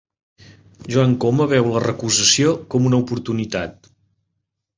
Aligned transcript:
Joan 0.95 1.13
Coma 1.25 1.47
veu 1.51 1.69
la 1.73 1.83
recusació 1.85 2.55
com 2.75 2.89
una 2.91 3.03
oportunitat 3.05 3.93